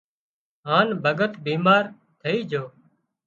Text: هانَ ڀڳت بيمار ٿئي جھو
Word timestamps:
هانَ 0.67 0.87
ڀڳت 1.03 1.33
بيمار 1.45 1.83
ٿئي 2.21 2.37
جھو 2.49 2.63